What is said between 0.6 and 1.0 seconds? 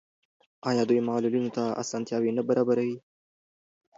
آیا دوی